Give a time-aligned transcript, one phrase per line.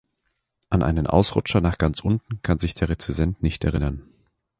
[0.71, 4.01] An einen Ausrutscher nach ganz unten kann sich der Rezensent nicht erinnern.